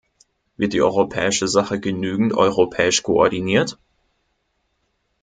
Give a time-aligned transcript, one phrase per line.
[0.57, 3.77] Wird die europäische Sache genügend europäisch koordiniert?